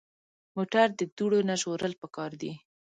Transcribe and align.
موټر 0.55 0.87
د 0.99 1.01
دوړو 1.17 1.39
نه 1.49 1.55
ژغورل 1.61 1.93
پکار 2.01 2.31
دي. 2.41 2.51